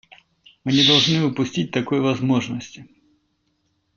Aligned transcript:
Мы 0.63 0.71
не 0.71 0.83
должны 0.83 1.23
упустить 1.23 1.69
такой 1.69 1.99
возможности. 1.99 2.87